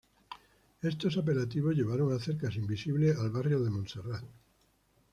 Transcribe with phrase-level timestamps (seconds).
[0.81, 4.23] Estos apelativos llevaron a hacer casi invisible al Barrio Montserrat.